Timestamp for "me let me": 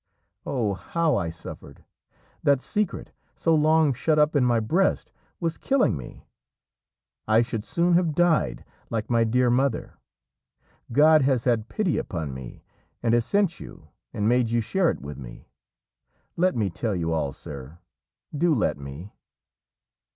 15.19-16.71